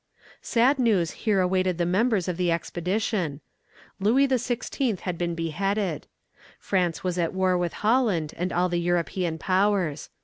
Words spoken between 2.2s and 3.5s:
of the expedition.